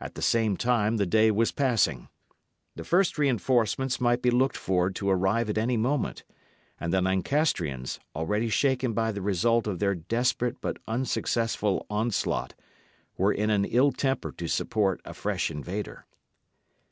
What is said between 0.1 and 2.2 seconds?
the same time, the day was passing.